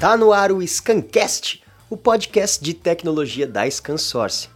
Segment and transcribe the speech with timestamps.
[0.00, 4.48] Tá no ar o Scancast, o podcast de tecnologia da Scansource.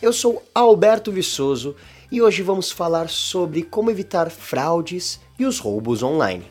[0.00, 1.76] Eu sou Alberto Viçoso
[2.10, 6.46] e hoje vamos falar sobre como evitar fraudes e os roubos online.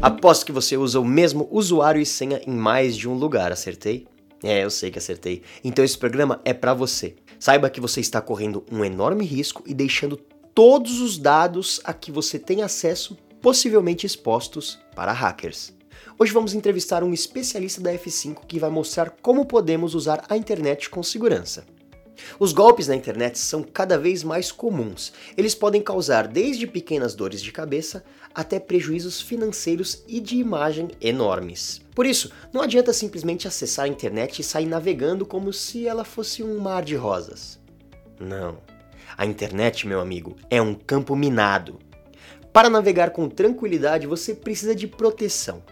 [0.00, 4.06] Aposto que você usa o mesmo usuário e senha em mais de um lugar, acertei?
[4.42, 5.42] É, eu sei que acertei.
[5.62, 7.16] Então esse programa é para você.
[7.38, 10.18] Saiba que você está correndo um enorme risco e deixando
[10.54, 15.72] todos os dados a que você tem acesso possivelmente expostos para hackers.
[16.18, 20.90] Hoje vamos entrevistar um especialista da F5 que vai mostrar como podemos usar a internet
[20.90, 21.64] com segurança.
[22.38, 25.12] Os golpes na internet são cada vez mais comuns.
[25.36, 31.80] Eles podem causar desde pequenas dores de cabeça até prejuízos financeiros e de imagem enormes.
[31.94, 36.42] Por isso, não adianta simplesmente acessar a internet e sair navegando como se ela fosse
[36.42, 37.58] um mar de rosas.
[38.18, 38.58] Não.
[39.16, 41.78] A internet, meu amigo, é um campo minado.
[42.52, 45.62] Para navegar com tranquilidade, você precisa de proteção.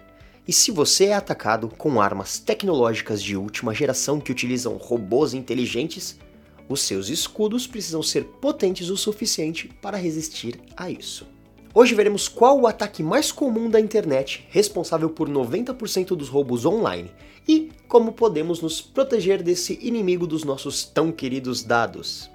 [0.46, 6.18] E se você é atacado com armas tecnológicas de última geração que utilizam robôs inteligentes,
[6.68, 11.26] os seus escudos precisam ser potentes o suficiente para resistir a isso.
[11.74, 17.10] Hoje veremos qual o ataque mais comum da internet, responsável por 90% dos roubos online,
[17.46, 22.30] e como podemos nos proteger desse inimigo dos nossos tão queridos dados.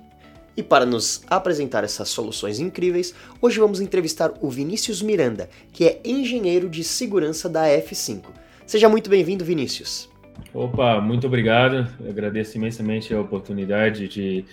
[0.55, 5.99] E para nos apresentar essas soluções incríveis, hoje vamos entrevistar o Vinícius Miranda, que é
[6.05, 8.25] engenheiro de segurança da F5.
[8.65, 10.09] Seja muito bem-vindo, Vinícius.
[10.53, 11.87] Opa, muito obrigado.
[11.99, 14.45] Eu agradeço imensamente a oportunidade de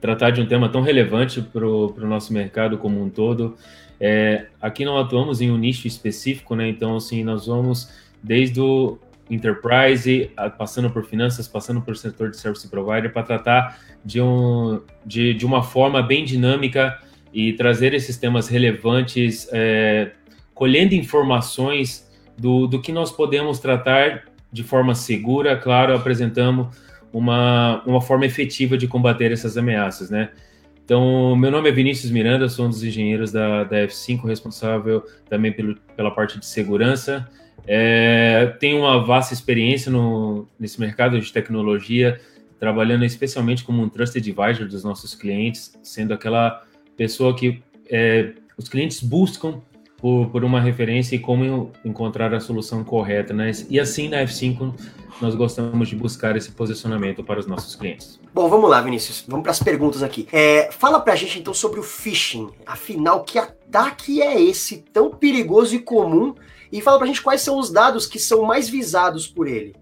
[0.00, 3.56] tratar de um tema tão relevante para o nosso mercado como um todo.
[3.98, 6.68] É, aqui não atuamos em um nicho específico, né?
[6.68, 7.90] Então, assim, nós vamos
[8.22, 8.98] desde o
[9.28, 15.34] enterprise, passando por finanças, passando por setor de service provider, para tratar de, um, de,
[15.34, 16.98] de uma forma bem dinâmica
[17.32, 20.12] e trazer esses temas relevantes, é,
[20.54, 26.68] colhendo informações do, do que nós podemos tratar de forma segura, claro, apresentamos
[27.12, 30.30] uma, uma forma efetiva de combater essas ameaças, né?
[30.84, 35.50] Então, meu nome é Vinícius Miranda, sou um dos engenheiros da, da F5, responsável também
[35.50, 37.28] pelo, pela parte de segurança.
[37.66, 42.20] É, tenho uma vasta experiência no, nesse mercado de tecnologia,
[42.58, 46.64] trabalhando especialmente como um trusted advisor dos nossos clientes, sendo aquela
[46.96, 49.60] pessoa que é, os clientes buscam
[49.98, 53.50] por, por uma referência e como encontrar a solução correta, né?
[53.68, 54.74] E assim na F5
[55.20, 58.20] nós gostamos de buscar esse posicionamento para os nossos clientes.
[58.34, 59.24] Bom, vamos lá, Vinícius.
[59.26, 60.28] Vamos para as perguntas aqui.
[60.30, 62.50] É, fala para a gente então sobre o phishing.
[62.66, 66.34] Afinal, que ataque é esse tão perigoso e comum?
[66.70, 69.74] E fala para a gente quais são os dados que são mais visados por ele.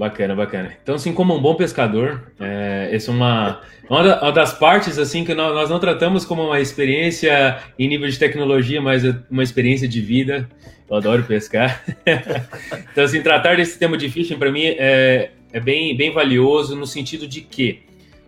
[0.00, 0.72] Bacana, bacana.
[0.82, 5.34] Então, assim, como um bom pescador, é, essa é uma, uma das partes assim que
[5.34, 10.48] nós não tratamos como uma experiência em nível de tecnologia, mas uma experiência de vida.
[10.88, 11.84] Eu adoro pescar.
[12.90, 16.86] então, assim, tratar desse tema de phishing para mim é, é bem, bem valioso no
[16.86, 17.82] sentido de que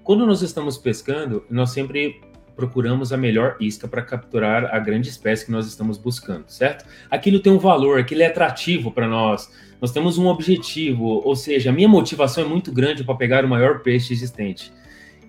[0.05, 2.21] quando nós estamos pescando, nós sempre
[2.55, 6.85] procuramos a melhor isca para capturar a grande espécie que nós estamos buscando, certo?
[7.11, 9.51] Aquilo tem um valor, aquilo é atrativo para nós.
[9.81, 13.49] Nós temos um objetivo, ou seja, a minha motivação é muito grande para pegar o
[13.49, 14.73] maior peixe existente.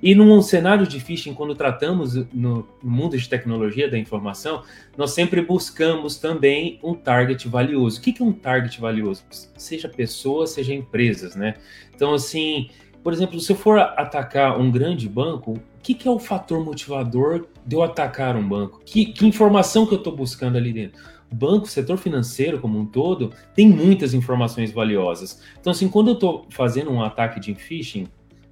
[0.04, 4.62] E num cenário de phishing, quando tratamos no mundo de tecnologia da informação,
[4.98, 8.00] nós sempre buscamos também um target valioso.
[8.00, 9.24] O que é um target valioso?
[9.58, 11.54] Seja pessoas, seja empresas, né?
[11.96, 12.70] Então, assim,
[13.02, 17.46] por exemplo, se eu for atacar um grande banco, que, que é o fator motivador
[17.66, 18.82] de eu atacar um banco?
[18.86, 21.04] Que, que informação que eu estou buscando ali dentro?
[21.30, 25.42] O banco, o setor financeiro como um todo, tem muitas informações valiosas.
[25.60, 28.08] Então, assim, quando eu estou fazendo um ataque de phishing,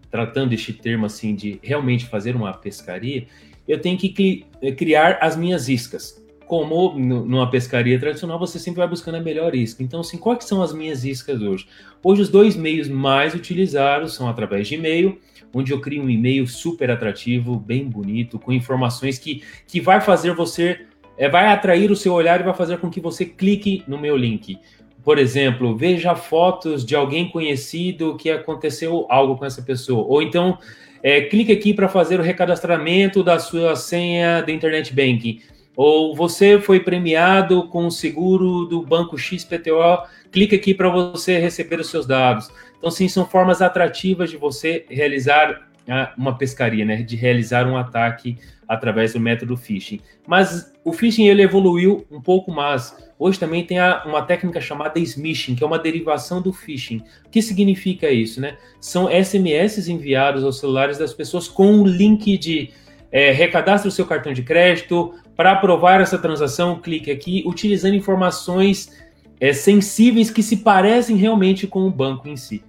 [0.10, 3.26] tratando este termo assim de realmente fazer uma pescaria,
[3.66, 4.46] eu tenho que
[4.78, 6.21] criar as minhas iscas
[6.52, 9.82] como numa pescaria tradicional, você sempre vai buscando a melhor isca.
[9.82, 11.66] Então, assim, quais são as minhas iscas hoje?
[12.04, 15.18] Hoje, os dois meios mais utilizados são através de e-mail,
[15.54, 20.34] onde eu crio um e-mail super atrativo, bem bonito, com informações que, que vai fazer
[20.36, 20.82] você,
[21.18, 24.18] é, vai atrair o seu olhar e vai fazer com que você clique no meu
[24.18, 24.60] link.
[25.06, 30.06] Por exemplo, veja fotos de alguém conhecido que aconteceu algo com essa pessoa.
[30.06, 30.58] Ou então,
[31.02, 35.40] é, clique aqui para fazer o recadastramento da sua senha de internet banking
[35.84, 41.80] ou você foi premiado com o seguro do banco XPTO, clica aqui para você receber
[41.80, 42.52] os seus dados.
[42.78, 46.98] Então, sim, são formas atrativas de você realizar ah, uma pescaria, né?
[46.98, 48.38] De realizar um ataque
[48.68, 50.00] através do método phishing.
[50.28, 52.96] Mas o phishing ele evoluiu um pouco mais.
[53.18, 57.02] Hoje também tem uma técnica chamada smishing, que é uma derivação do phishing.
[57.26, 58.56] O que significa isso, né?
[58.80, 62.70] São SMS enviados aos celulares das pessoas com um link de
[63.12, 68.92] é, recadastre o seu cartão de crédito, para aprovar essa transação, clique aqui, utilizando informações
[69.40, 72.64] é, sensíveis que se parecem realmente com o banco em si.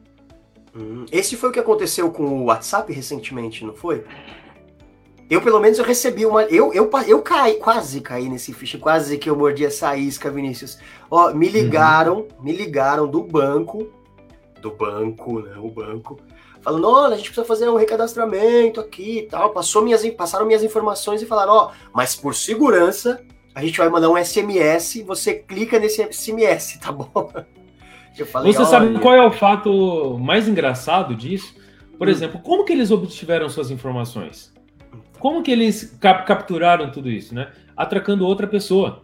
[0.75, 4.07] Hum, esse foi o que aconteceu com o WhatsApp recentemente, não foi?
[5.29, 6.45] Eu, pelo menos, eu recebi uma.
[6.45, 10.79] Eu, eu, eu caí, quase caí nesse ficha, quase que eu mordi essa isca, Vinícius.
[11.11, 12.29] Ó, me ligaram, uhum.
[12.41, 13.93] me ligaram do banco,
[14.63, 15.59] do banco, né?
[15.59, 16.19] O banco,
[16.63, 19.51] falando: olha, a gente precisa fazer um recadastramento aqui e tal.
[19.51, 23.23] Passou minhas, passaram minhas informações e falaram: ó, mas por segurança,
[23.55, 27.31] a gente vai mandar um SMS, você clica nesse SMS, tá bom?
[28.27, 31.55] Falei, você sabe qual é o fato mais engraçado disso?
[31.99, 32.11] Por hum.
[32.11, 34.53] exemplo, como que eles obtiveram suas informações?
[35.19, 37.51] Como que eles cap capturaram tudo isso, né?
[37.77, 39.03] Atracando outra pessoa.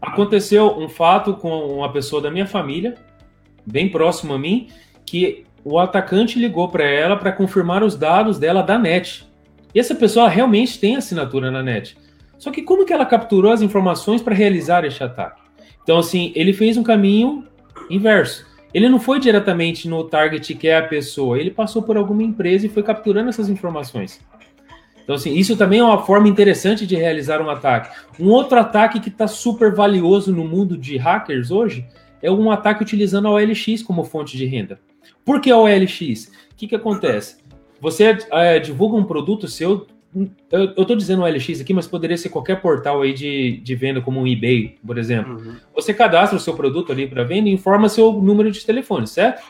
[0.00, 2.96] Aconteceu um fato com uma pessoa da minha família,
[3.64, 4.68] bem próximo a mim,
[5.06, 9.26] que o atacante ligou para ela para confirmar os dados dela da net.
[9.74, 11.96] E essa pessoa realmente tem assinatura na net.
[12.38, 15.40] Só que como que ela capturou as informações para realizar este ataque?
[15.82, 17.46] Então, assim, ele fez um caminho
[17.88, 18.46] inverso.
[18.74, 22.66] Ele não foi diretamente no target que é a pessoa, ele passou por alguma empresa
[22.66, 24.20] e foi capturando essas informações.
[25.02, 27.94] Então, assim, isso também é uma forma interessante de realizar um ataque.
[28.18, 31.86] Um outro ataque que está super valioso no mundo de hackers hoje
[32.22, 34.80] é um ataque utilizando a OLX como fonte de renda.
[35.24, 36.30] Por que OLX?
[36.52, 37.36] O que, que acontece?
[37.80, 39.86] Você é, divulga um produto seu,
[40.50, 44.20] eu, estou dizendo OLX aqui, mas poderia ser qualquer portal aí de, de venda, como
[44.20, 45.34] um eBay, por exemplo.
[45.34, 45.56] Uhum.
[45.74, 49.42] Você cadastra o seu produto ali para venda e informa seu número de telefone, certo?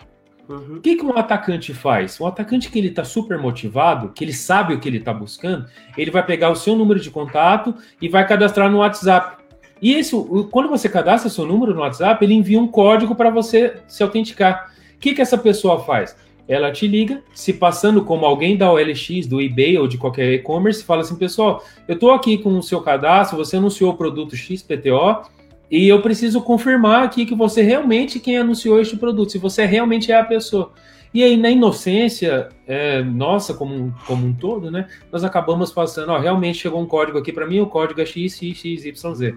[0.49, 0.77] Uhum.
[0.77, 2.21] O que, que um atacante faz?
[2.21, 5.67] Um atacante que ele está super motivado, que ele sabe o que ele está buscando,
[5.97, 9.43] ele vai pegar o seu número de contato e vai cadastrar no WhatsApp.
[9.81, 13.75] E isso, quando você cadastra seu número no WhatsApp, ele envia um código para você
[13.89, 14.72] se autenticar.
[15.03, 16.17] Que, que essa pessoa faz?
[16.47, 20.85] Ela te liga, se passando como alguém da OLX, do eBay ou de qualquer e-commerce,
[20.85, 25.23] fala assim, pessoal, eu estou aqui com o seu cadastro, você anunciou o produto XPTO,
[25.69, 30.13] e eu preciso confirmar aqui que você realmente quem anunciou este produto, se você realmente
[30.13, 30.73] é a pessoa.
[31.13, 36.13] E aí, na inocência é, nossa, como um, como um todo, né, nós acabamos passando,
[36.13, 39.35] ó, realmente chegou um código aqui para mim, o código é XXXYZ.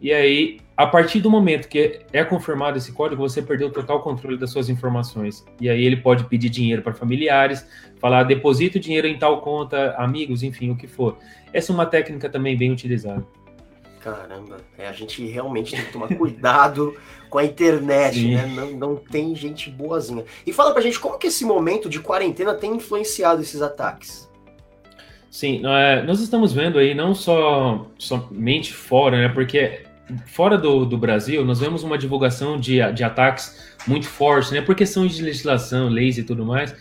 [0.00, 4.00] E aí, a partir do momento que é confirmado esse código, você perdeu o total
[4.00, 5.44] controle das suas informações.
[5.60, 7.66] E aí ele pode pedir dinheiro para familiares,
[8.00, 11.18] falar deposita o dinheiro em tal conta, amigos, enfim, o que for.
[11.52, 13.22] Essa é uma técnica também bem utilizada.
[14.00, 16.96] Caramba, é, a gente realmente tem que tomar cuidado
[17.28, 18.34] com a internet, Sim.
[18.36, 18.46] né?
[18.46, 20.24] Não, não tem gente boazinha.
[20.46, 24.30] E fala pra gente como que esse momento de quarentena tem influenciado esses ataques.
[25.30, 25.60] Sim,
[26.06, 29.28] nós estamos vendo aí não só somente fora, né?
[29.28, 29.89] Porque
[30.26, 34.60] fora do, do Brasil nós vemos uma divulgação de, de ataques muito forte, né?
[34.60, 36.74] Por questões de legislação, leis e tudo mais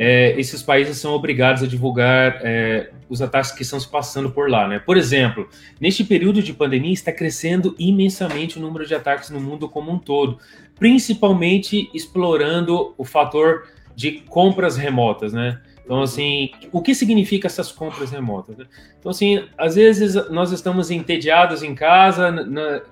[0.00, 4.48] é, esses países são obrigados a divulgar é, os ataques que estão se passando por
[4.48, 4.68] lá.
[4.68, 4.78] Né?
[4.78, 5.48] Por exemplo,
[5.80, 9.98] neste período de pandemia está crescendo imensamente o número de ataques no mundo como um
[9.98, 10.38] todo,
[10.78, 13.66] principalmente explorando o fator
[13.96, 15.60] de compras remotas, né?
[15.88, 18.58] Então, assim, o que significa essas compras remotas?
[18.58, 18.66] Né?
[18.98, 22.30] Então, assim, às vezes nós estamos entediados em casa,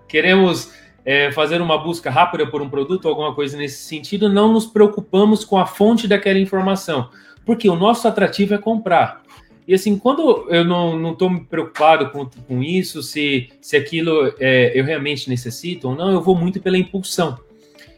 [0.08, 0.72] queremos
[1.04, 5.44] é, fazer uma busca rápida por um produto, alguma coisa nesse sentido, não nos preocupamos
[5.44, 7.10] com a fonte daquela informação,
[7.44, 9.20] porque o nosso atrativo é comprar.
[9.69, 14.72] E assim, quando eu não estou me preocupado com, com isso, se, se aquilo é,
[14.74, 17.38] eu realmente necessito ou não, eu vou muito pela impulsão.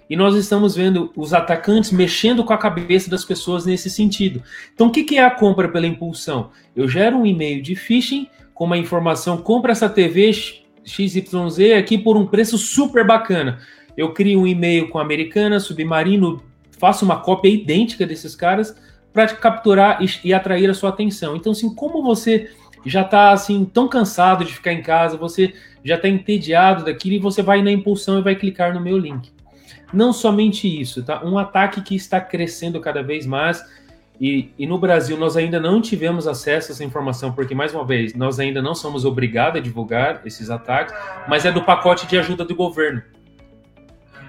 [0.09, 4.43] E nós estamos vendo os atacantes mexendo com a cabeça das pessoas nesse sentido.
[4.73, 6.51] Então, o que, é a compra pela impulsão?
[6.75, 10.33] Eu gero um e-mail de phishing com uma informação: compra essa TV
[10.85, 13.59] XYZ aqui por um preço super bacana.
[13.97, 16.43] Eu crio um e-mail com a Americana, Submarino,
[16.79, 18.75] faço uma cópia idêntica desses caras
[19.13, 21.37] para capturar e, e, atrair a sua atenção.
[21.37, 22.51] Então, assim, como você
[22.87, 25.53] já está assim tão cansado de ficar em casa, você
[25.85, 29.31] já está entediado daquilo e você vai na impulsão e vai clicar no meu link.
[29.93, 31.25] Não somente isso, tá?
[31.25, 33.65] Um ataque que está crescendo cada vez mais
[34.21, 37.85] e, e, no Brasil nós ainda não tivemos acesso a essa informação, porque, mais uma
[37.85, 40.93] vez, nós ainda não somos obrigados a divulgar esses ataques,
[41.29, 43.01] mas é do pacote de ajuda do governo.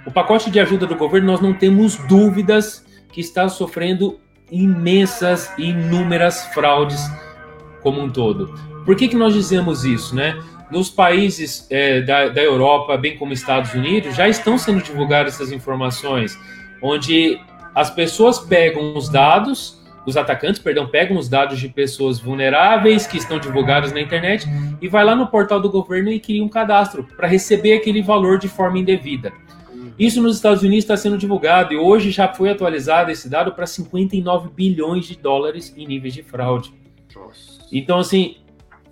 [0.06, 4.20] O pacote de ajuda do governo, nós não temos dúvidas que está sofrendo
[4.52, 7.02] imensas inúmeras fraudes
[7.82, 8.54] como um todo.
[8.86, 10.40] Por que, que nós dizemos isso, né?
[10.72, 15.52] Nos países é, da, da Europa, bem como Estados Unidos, já estão sendo divulgadas essas
[15.52, 16.38] informações,
[16.82, 17.40] onde
[17.74, 23.18] as pessoas pegam os dados os atacantes, perdão, pegam os dados de pessoas vulneráveis que
[23.18, 24.48] estão divulgadas na internet
[24.82, 28.40] e vai lá no portal do governo e cria um cadastro para receber aquele valor
[28.40, 29.32] de forma indevida.
[29.98, 33.68] Isso nos Estados Unidos está sendo divulgado e hoje já foi atualizado esse dado para
[33.68, 36.74] 59 bilhões de dólares em níveis de fraude.
[37.72, 38.38] Então, assim,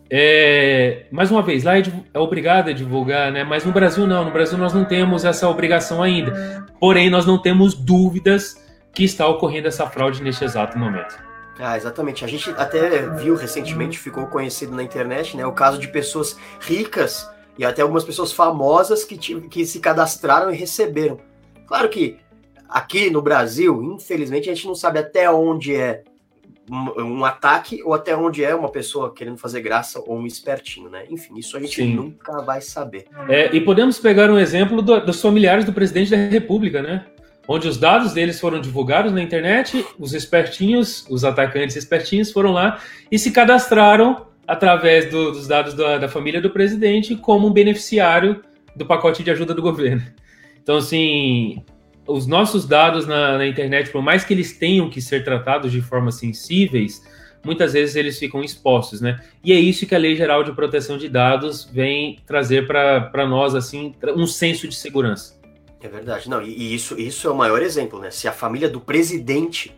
[0.10, 1.84] é, mais uma vez, lá é,
[2.14, 3.44] é obrigado a divulgar, né?
[3.44, 6.66] Mas no Brasil não, no Brasil nós não temos essa obrigação ainda.
[6.80, 8.56] Porém, nós não temos dúvidas
[8.94, 11.18] que está ocorrendo essa fraude neste exato momento.
[11.60, 12.24] Ah, exatamente.
[12.24, 17.30] A gente até viu recentemente, ficou conhecido na internet, né, o caso de pessoas ricas
[17.58, 21.20] e até algumas pessoas famosas que, que se cadastraram e receberam.
[21.66, 22.18] Claro que
[22.70, 26.04] aqui no Brasil, infelizmente, a gente não sabe até onde é
[26.70, 30.90] um, um, ataque ou até onde é uma pessoa querendo fazer graça ou um espertinho,
[30.90, 31.06] né?
[31.10, 31.96] Enfim, isso a gente Sim.
[31.96, 33.06] nunca vai saber.
[33.30, 37.06] É, e podemos pegar um exemplo do, dos familiares do presidente da República, né?
[37.48, 42.80] Onde os dados deles foram divulgados na internet, os espertinhos, os atacantes espertinhos foram lá
[43.10, 48.42] e se cadastraram através do, dos dados da, da família do presidente como um beneficiário
[48.76, 50.04] do pacote de ajuda do governo.
[50.62, 51.64] Então, assim,
[52.08, 55.82] os nossos dados na, na, internet, por mais que eles tenham que ser tratados de
[55.82, 57.04] forma sensíveis,
[57.44, 59.20] muitas vezes eles ficam expostos, né?
[59.44, 63.56] E é isso que a Lei Geral de Proteção de Dados vem trazer para nós,
[63.56, 65.38] assim, um senso de segurança.
[65.82, 66.30] É verdade.
[66.30, 68.10] Não, e isso, isso é o maior exemplo, né?
[68.10, 69.76] Se a família do presidente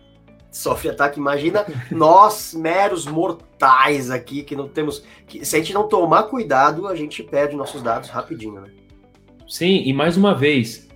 [0.52, 5.04] sofre ataque, imagina nós, meros mortais aqui, que não temos.
[5.28, 8.70] Que, se a gente não tomar cuidado, a gente perde nossos dados rapidinho, né?
[9.48, 10.89] Sim, e mais uma vez,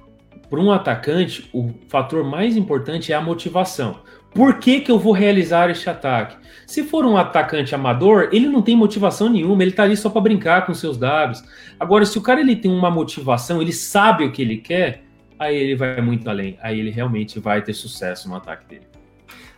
[0.53, 4.01] para um atacante, o fator mais importante é a motivação.
[4.36, 6.38] Por que, que eu vou realizar este ataque?
[6.67, 10.22] Se for um atacante amador, ele não tem motivação nenhuma, ele está ali só para
[10.22, 11.43] brincar com seus dados.
[11.79, 15.01] Agora, se o cara ele tem uma motivação, ele sabe o que ele quer,
[15.39, 16.55] aí ele vai muito além.
[16.62, 18.86] Aí ele realmente vai ter sucesso no ataque dele.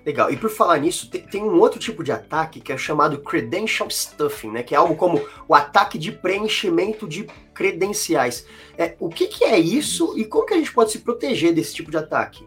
[0.05, 0.31] Legal.
[0.31, 3.89] E por falar nisso, tem, tem, um outro tipo de ataque que é chamado credential
[3.89, 4.63] stuffing, né?
[4.63, 8.45] Que é algo como o ataque de preenchimento de credenciais.
[8.77, 11.73] É, o que, que é isso e como que a gente pode se proteger desse
[11.73, 12.45] tipo de ataque?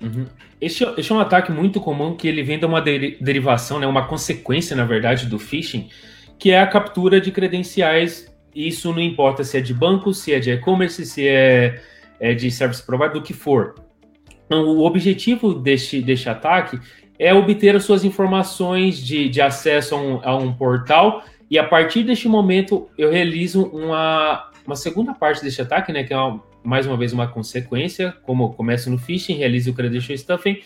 [0.00, 0.26] Uhum.
[0.60, 4.06] Esse, esse, é um ataque muito comum que ele vem de uma derivação, né, uma
[4.06, 5.90] consequência, na verdade, do phishing,
[6.38, 8.32] que é a captura de credenciais.
[8.54, 11.82] Isso não importa se é de banco, se é de e-commerce, se é,
[12.20, 13.74] é de service provider, do que for
[14.46, 16.80] então, o objetivo deste, deste ataque
[17.18, 21.64] é obter as suas informações de, de acesso a um, a um portal e a
[21.64, 26.42] partir deste momento eu realizo uma, uma segunda parte deste ataque, né, que é uma,
[26.64, 30.60] mais uma vez uma consequência, como começa no phishing, realizo o credential stuffing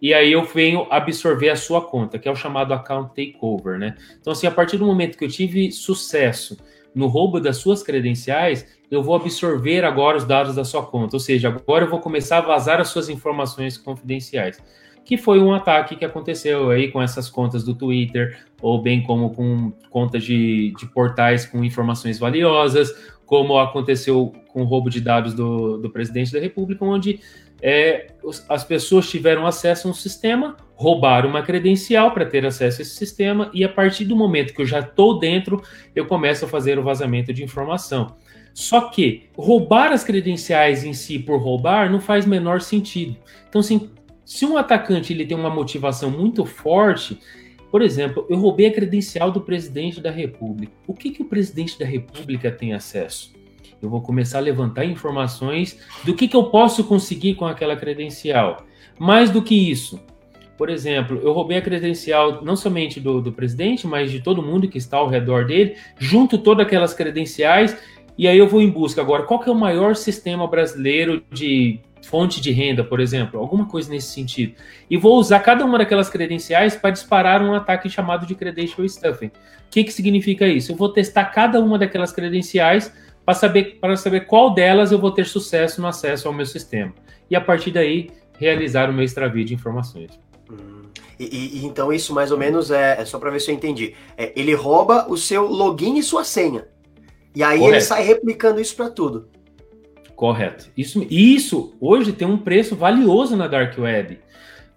[0.00, 3.94] e aí eu venho absorver a sua conta, que é o chamado account takeover, né?
[4.20, 6.58] Então assim, a partir do momento que eu tive sucesso
[6.92, 11.20] no roubo das suas credenciais, eu vou absorver agora os dados da sua conta, ou
[11.20, 14.58] seja, agora eu vou começar a vazar as suas informações confidenciais.
[15.04, 19.30] Que foi um ataque que aconteceu aí com essas contas do Twitter, ou bem como
[19.30, 22.92] com contas de, de portais com informações valiosas,
[23.26, 27.18] como aconteceu com o roubo de dados do, do presidente da República, onde
[27.62, 28.08] é,
[28.48, 32.94] as pessoas tiveram acesso a um sistema, roubaram uma credencial para ter acesso a esse
[32.96, 35.62] sistema, e a partir do momento que eu já estou dentro,
[35.94, 38.16] eu começo a fazer o vazamento de informação.
[38.52, 43.16] Só que roubar as credenciais em si por roubar não faz menor sentido.
[43.48, 43.90] Então, assim,
[44.24, 47.18] se um atacante ele tem uma motivação muito forte,
[47.70, 50.72] por exemplo, eu roubei a credencial do presidente da República.
[50.86, 53.32] O que, que o presidente da República tem acesso?
[53.80, 58.64] Eu vou começar a levantar informações do que, que eu posso conseguir com aquela credencial.
[58.98, 60.00] Mais do que isso,
[60.56, 64.68] por exemplo, eu roubei a credencial não somente do, do presidente, mas de todo mundo
[64.68, 67.76] que está ao redor dele, junto todas aquelas credenciais
[68.16, 71.80] e aí eu vou em busca agora, qual que é o maior sistema brasileiro de
[72.02, 74.54] fonte de renda, por exemplo, alguma coisa nesse sentido.
[74.90, 79.26] E vou usar cada uma daquelas credenciais para disparar um ataque chamado de credential stuffing.
[79.26, 79.30] O
[79.70, 80.72] que, que significa isso?
[80.72, 82.92] Eu vou testar cada uma daquelas credenciais
[83.24, 86.92] para saber, para saber qual delas eu vou ter sucesso no acesso ao meu sistema.
[87.30, 90.18] E a partir daí, realizar o meu extravio de informações.
[90.50, 90.82] Hum.
[91.18, 93.94] E, e, então isso mais ou menos é, é só para ver se eu entendi.
[94.16, 96.66] É, ele rouba o seu login e sua senha.
[97.34, 97.76] E aí Correto.
[97.76, 99.28] ele sai replicando isso para tudo.
[100.22, 100.70] Correto.
[100.78, 104.20] Isso, isso hoje tem um preço valioso na Dark Web.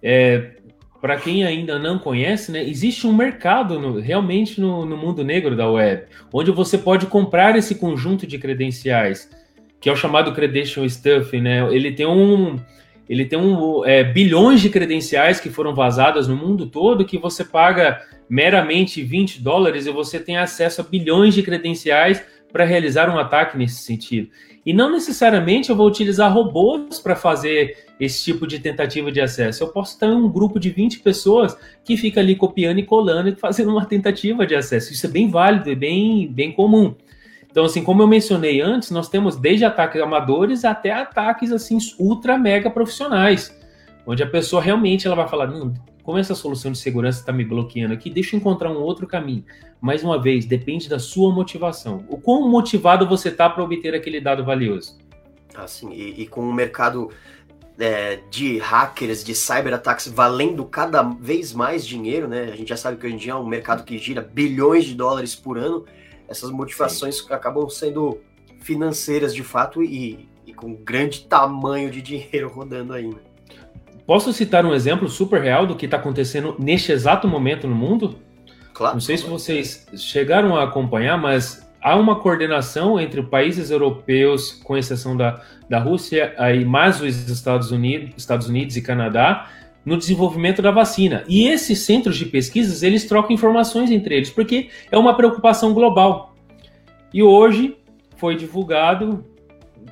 [0.01, 0.53] É,
[0.99, 5.55] para quem ainda não conhece, né, existe um mercado no, realmente no, no, mundo negro
[5.55, 9.29] da web, onde você pode comprar esse conjunto de credenciais,
[9.79, 11.71] que é o chamado credential stuffing, né?
[11.71, 12.59] Ele tem um,
[13.07, 17.45] ele tem um, é, bilhões de credenciais que foram vazadas no mundo todo que você
[17.45, 22.23] paga meramente 20 dólares e você tem acesso a bilhões de credenciais
[22.55, 24.29] para realizar um ataque nesse sentido.
[24.65, 29.61] E não necessariamente eu vou utilizar robôs para fazer esse tipo de tentativa de acesso.
[29.61, 33.35] Eu posso ter um grupo de 20 pessoas que fica ali copiando e colando e
[33.35, 34.93] fazendo uma tentativa de acesso.
[34.93, 36.95] Isso é bem válido e bem, bem comum.
[37.51, 42.37] Então, assim, como eu mencionei antes, nós temos desde ataques amadores até ataques assim ultra
[42.37, 43.53] mega profissionais,
[44.07, 45.73] onde a pessoa realmente ela vai falar, não,
[46.05, 49.43] como essa solução de segurança está me bloqueando aqui, deixa eu encontrar um outro caminho.
[49.81, 52.05] Mais uma vez, depende da sua motivação.
[52.07, 54.99] O quão motivado você está para obter aquele dado valioso.
[55.55, 57.09] Assim, e, e com o mercado
[57.79, 62.51] é, de hackers, de cyberataques valendo cada vez mais dinheiro, né?
[62.53, 64.93] A gente já sabe que hoje em dia é um mercado que gira bilhões de
[64.93, 65.85] dólares por ano.
[66.27, 67.33] Essas motivações Sim.
[67.33, 68.19] acabam sendo
[68.61, 73.34] financeiras de fato e, e, com grande tamanho de dinheiro rodando ainda.
[74.05, 78.19] Posso citar um exemplo super real do que está acontecendo neste exato momento no mundo?
[78.73, 78.93] Claro.
[78.93, 84.77] Não sei se vocês chegaram a acompanhar, mas há uma coordenação entre países europeus, com
[84.77, 89.49] exceção da, da Rússia, aí mais os Estados Unidos, Estados Unidos e Canadá,
[89.83, 91.23] no desenvolvimento da vacina.
[91.27, 96.35] E esses centros de pesquisas, eles trocam informações entre eles, porque é uma preocupação global.
[97.13, 97.77] E hoje
[98.17, 99.25] foi divulgado,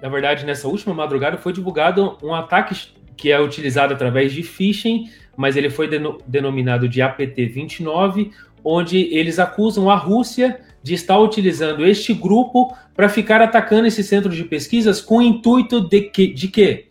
[0.01, 2.75] na verdade, nessa última madrugada, foi divulgado um ataque
[3.15, 5.89] que é utilizado através de phishing, mas ele foi
[6.27, 8.32] denominado de APT-29,
[8.63, 14.29] onde eles acusam a Rússia de estar utilizando este grupo para ficar atacando esse centro
[14.29, 16.88] de pesquisas com o intuito de que, de quê?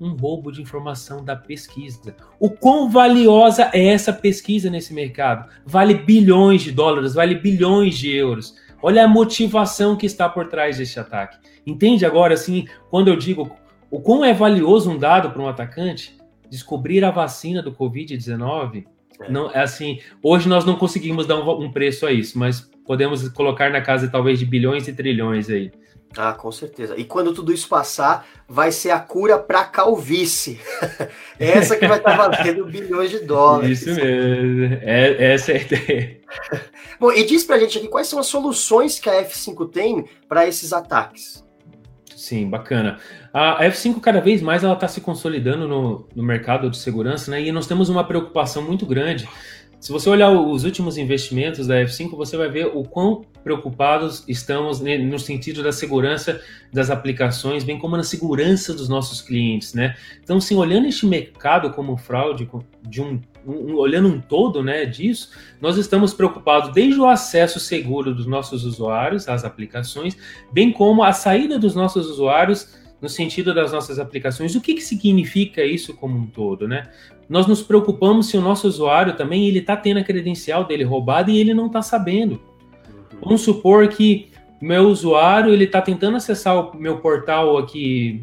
[0.00, 2.14] Um roubo de informação da pesquisa.
[2.38, 5.48] O quão valiosa é essa pesquisa nesse mercado?
[5.64, 8.54] Vale bilhões de dólares, vale bilhões de euros.
[8.82, 11.38] Olha a motivação que está por trás deste ataque.
[11.64, 13.56] Entende agora, assim, quando eu digo
[13.92, 16.16] o quão é valioso um dado para um atacante?
[16.48, 18.86] Descobrir a vacina do Covid-19
[19.20, 19.30] é.
[19.30, 23.28] Não, é assim, hoje nós não conseguimos dar um, um, preço a isso, mas podemos
[23.28, 25.70] colocar na casa talvez de bilhões e trilhões aí.
[26.16, 26.94] Ah, com certeza.
[26.96, 30.58] E quando tudo isso passar, vai ser a cura para calvície.
[31.38, 33.80] essa que vai estar valendo bilhões de dólares.
[33.80, 34.78] Isso mesmo.
[34.82, 36.20] É, essa é a ideia.
[37.00, 40.46] Bom, e diz pra gente aqui quais são as soluções que a F5 tem para
[40.46, 41.42] esses ataques.
[42.22, 43.00] Sim, bacana.
[43.34, 47.42] A F5 cada vez mais ela está se consolidando no, no mercado de segurança, né?
[47.42, 49.28] E nós temos uma preocupação muito grande.
[49.80, 54.80] Se você olhar os últimos investimentos da F5, você vai ver o quão preocupados estamos
[54.80, 56.40] no sentido da segurança
[56.72, 59.96] das aplicações, bem como na segurança dos nossos clientes, né?
[60.22, 62.48] Então, sim, olhando este mercado como fraude,
[62.82, 68.14] de um, um, olhando um todo, né, disso, nós estamos preocupados desde o acesso seguro
[68.14, 70.16] dos nossos usuários às aplicações,
[70.52, 74.54] bem como a saída dos nossos usuários no sentido das nossas aplicações.
[74.54, 76.88] O que, que significa isso como um todo, né?
[77.28, 81.30] Nós nos preocupamos se o nosso usuário também ele está tendo a credencial dele roubada
[81.30, 82.40] e ele não está sabendo.
[83.20, 84.28] Vamos supor que
[84.60, 88.22] meu usuário ele está tentando acessar o meu portal aqui,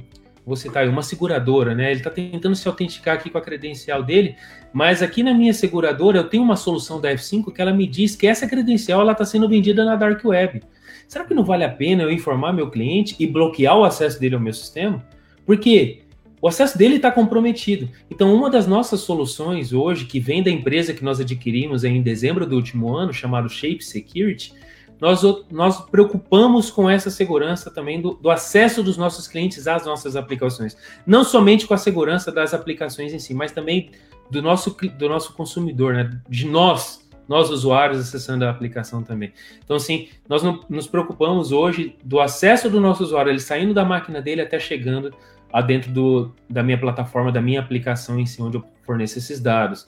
[0.49, 1.91] vou citar aí, uma seguradora, né?
[1.91, 4.35] Ele está tentando se autenticar aqui com a credencial dele,
[4.73, 8.15] mas aqui na minha seguradora eu tenho uma solução da F5 que ela me diz
[8.15, 10.61] que essa credencial ela está sendo vendida na dark web.
[11.07, 14.35] Será que não vale a pena eu informar meu cliente e bloquear o acesso dele
[14.35, 15.05] ao meu sistema?
[15.45, 16.01] Porque
[16.41, 17.87] o acesso dele está comprometido.
[18.09, 22.45] Então, uma das nossas soluções hoje, que vem da empresa que nós adquirimos em dezembro
[22.45, 24.53] do último ano, chamado Shape Security,
[24.99, 30.15] nós, nós preocupamos com essa segurança também do, do, acesso dos nossos clientes às nossas
[30.15, 30.75] aplicações.
[31.07, 33.91] Não somente com a segurança das aplicações em si, mas também
[34.29, 36.19] do nosso, do nosso consumidor, né?
[36.27, 39.31] de nós, nós usuários acessando a aplicação também.
[39.63, 43.85] Então, assim, nós não, nos preocupamos hoje do acesso do nosso usuário, ele saindo da
[43.85, 45.13] máquina dele até chegando
[45.51, 49.39] a dentro do, da minha plataforma, da minha aplicação em si, onde eu forneço esses
[49.39, 49.87] dados.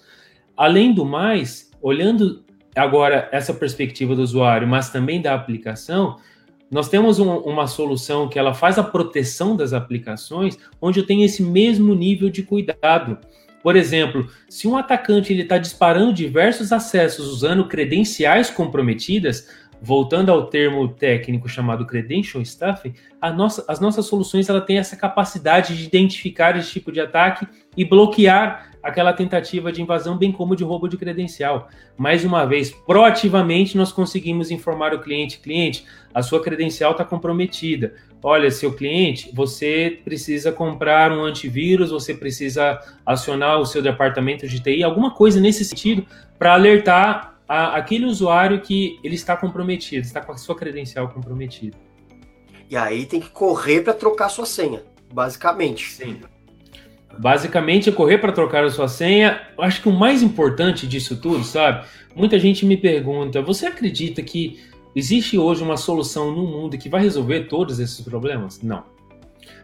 [0.56, 2.43] Além do mais, olhando
[2.75, 6.17] agora essa perspectiva do usuário, mas também da aplicação,
[6.69, 11.25] nós temos um, uma solução que ela faz a proteção das aplicações, onde eu tenho
[11.25, 13.17] esse mesmo nível de cuidado.
[13.62, 19.49] Por exemplo, se um atacante está disparando diversos acessos usando credenciais comprometidas,
[19.82, 22.94] voltando ao termo técnico chamado credential stuffing,
[23.36, 27.84] nossa, as nossas soluções ela tem essa capacidade de identificar esse tipo de ataque e
[27.84, 31.67] bloquear aquela tentativa de invasão, bem como de roubo de credencial.
[31.98, 37.94] Mais uma vez, proativamente nós conseguimos informar o cliente: cliente, a sua credencial está comprometida.
[38.24, 44.60] Olha, seu cliente, você precisa comprar um antivírus, você precisa acionar o seu departamento de
[44.60, 46.06] TI, alguma coisa nesse sentido,
[46.38, 51.75] para alertar a, aquele usuário que ele está comprometido, está com a sua credencial comprometida.
[52.69, 54.81] E aí tem que correr para trocar sua senha,
[55.13, 55.91] basicamente.
[55.91, 56.21] Sim.
[57.19, 59.41] Basicamente é correr para trocar a sua senha.
[59.59, 61.85] Acho que o mais importante disso tudo, sabe?
[62.15, 64.63] Muita gente me pergunta: você acredita que
[64.95, 68.61] existe hoje uma solução no mundo que vai resolver todos esses problemas?
[68.61, 68.85] Não.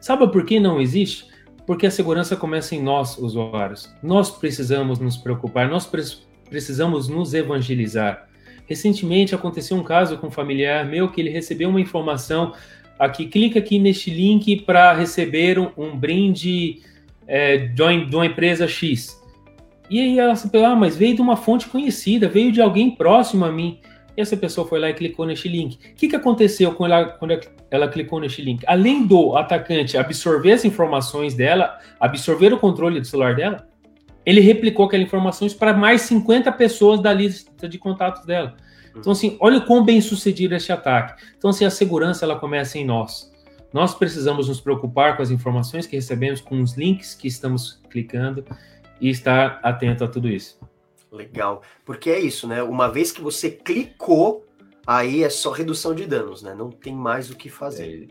[0.01, 1.25] Sabe por que não existe?
[1.65, 3.89] Porque a segurança começa em nós, usuários.
[4.03, 6.03] Nós precisamos nos preocupar, nós pre
[6.49, 8.27] precisamos nos evangelizar.
[8.67, 12.53] Recentemente aconteceu um caso com um familiar meu que ele recebeu uma informação
[12.99, 16.81] aqui, clica aqui neste link para receber um, um brinde
[17.27, 19.21] é, de, uma, de uma empresa X.
[19.89, 23.45] E aí ela se ah, mas veio de uma fonte conhecida, veio de alguém próximo
[23.45, 23.79] a mim.
[24.17, 25.75] E essa pessoa foi lá e clicou neste link.
[25.75, 28.63] O que, que aconteceu quando ela, quando ela clicou neste link?
[28.67, 33.67] Além do atacante absorver as informações dela, absorver o controle do celular dela,
[34.27, 38.57] ele replicou aquelas informações para mais 50 pessoas da lista de contatos dela.
[38.93, 41.23] Então, assim, olha o quão bem sucedido este ataque.
[41.37, 43.31] Então, assim, a segurança ela começa em nós.
[43.71, 48.43] Nós precisamos nos preocupar com as informações que recebemos, com os links que estamos clicando
[48.99, 50.59] e estar atento a tudo isso.
[51.09, 51.61] Legal.
[51.85, 52.61] Porque é isso, né?
[52.61, 54.45] Uma vez que você clicou,
[54.85, 56.53] aí é só redução de danos, né?
[56.53, 58.09] Não tem mais o que fazer.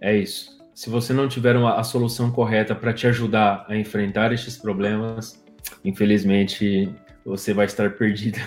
[0.00, 0.58] É, é isso.
[0.74, 5.41] Se você não tiver uma, a solução correta para te ajudar a enfrentar estes problemas,
[5.84, 6.92] infelizmente
[7.24, 8.38] você vai estar perdido.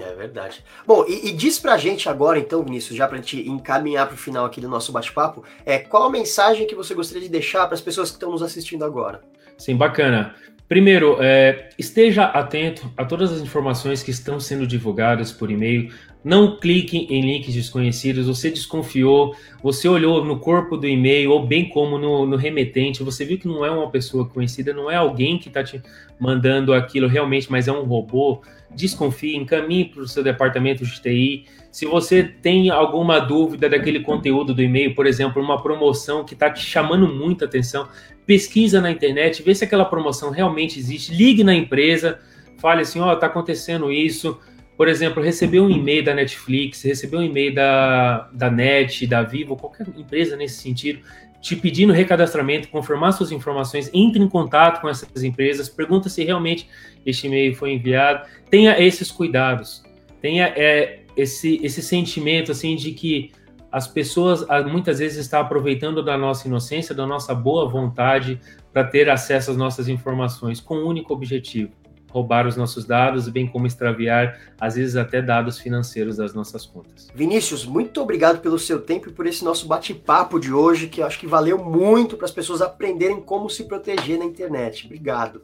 [0.00, 0.64] É verdade.
[0.86, 4.46] Bom, e, e, diz pra gente agora, então, Vinícius, já pra gente encaminhar pro final
[4.46, 7.80] aqui do nosso bate-papo, é, qual a mensagem que você gostaria de deixar para as
[7.80, 9.20] pessoas que estão nos assistindo agora?
[9.58, 10.34] Sim, bacana.
[10.66, 15.92] Primeiro, é, esteja atento a todas as informações que estão sendo divulgadas por e-mail.
[16.24, 18.26] Não clique em links desconhecidos.
[18.26, 23.24] Você desconfiou, você olhou no corpo do e-mail ou bem como no, no, remetente, você
[23.24, 25.82] viu que não é uma pessoa conhecida, não é alguém que está te
[26.20, 28.40] mandando aquilo realmente, mas é um robô.
[28.74, 31.44] Desconfie, encaminhe para o seu departamento de TI.
[31.70, 36.48] Se você tem alguma dúvida daquele conteúdo do e-mail, por exemplo, uma promoção que está
[36.50, 37.88] te chamando muita atenção,
[38.24, 42.18] pesquisa na internet, vê se aquela promoção realmente existe, ligue na empresa,
[42.58, 44.38] fale assim, ó, oh, tá acontecendo isso.
[44.82, 49.54] Por exemplo, recebeu um e-mail da Netflix, recebeu um e-mail da, da NET, da Vivo,
[49.54, 50.98] qualquer empresa nesse sentido,
[51.40, 56.68] te pedindo recadastramento, confirmar suas informações, entre em contato com essas empresas, pergunta se realmente
[57.06, 58.26] este e-mail foi enviado.
[58.50, 59.84] Tenha esses cuidados,
[60.20, 63.30] tenha é, esse, esse sentimento assim de que
[63.70, 68.40] as pessoas muitas vezes estão aproveitando da nossa inocência, da nossa boa vontade
[68.72, 71.70] para ter acesso às nossas informações com um único objetivo:
[72.12, 77.08] roubar os nossos dados, bem como extraviar, às vezes até dados financeiros das nossas contas.
[77.14, 81.06] Vinícius, muito obrigado pelo seu tempo e por esse nosso bate-papo de hoje, que eu
[81.06, 84.84] acho que valeu muito para as pessoas aprenderem como se proteger na internet.
[84.84, 85.40] Obrigado.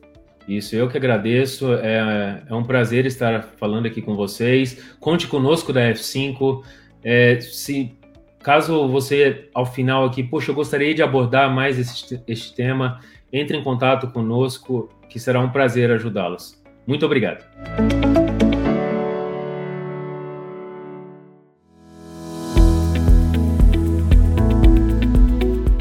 [0.46, 1.72] Isso, eu que agradeço.
[1.74, 4.78] É, é um prazer estar falando aqui com vocês.
[5.00, 6.62] Conte conosco da F5.
[7.02, 7.98] É, se
[8.42, 13.00] Caso você, ao final aqui, poxa, eu gostaria de abordar mais esse, este tema,
[13.32, 16.60] entre em contato conosco, que será um prazer ajudá-los.
[16.86, 17.44] Muito obrigado.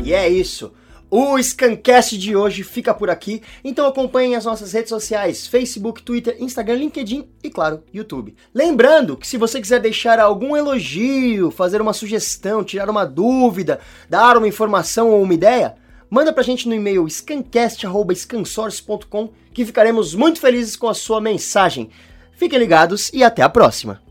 [0.04, 0.74] E é isso.
[1.10, 6.36] O Scancast de hoje fica por aqui, então acompanhem as nossas redes sociais, Facebook, Twitter,
[6.38, 8.36] Instagram, LinkedIn e, claro, YouTube.
[8.54, 13.80] Lembrando que se você quiser deixar algum elogio, fazer uma sugestão, tirar uma dúvida,
[14.10, 15.76] dar uma informação ou uma ideia,
[16.10, 21.90] manda pra gente no e-mail scancast.scansource.com que ficaremos muito felizes com a sua mensagem.
[22.34, 24.07] Fiquem ligados e até a próxima!